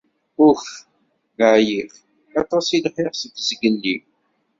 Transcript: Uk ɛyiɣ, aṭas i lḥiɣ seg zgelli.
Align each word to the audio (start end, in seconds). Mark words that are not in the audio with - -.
Uk 0.47 0.61
ɛyiɣ, 1.53 1.91
aṭas 2.41 2.65
i 2.75 2.79
lḥiɣ 2.85 3.13
seg 3.15 3.33
zgelli. 3.47 3.97